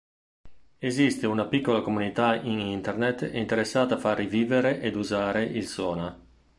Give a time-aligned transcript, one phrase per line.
[0.79, 6.19] Esiste una piccola comunità in Internet interessata a far rivivere ed usare il Sona.